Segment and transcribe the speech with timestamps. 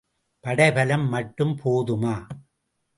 [0.43, 2.15] படை பலம் மட்டும் போதுமா?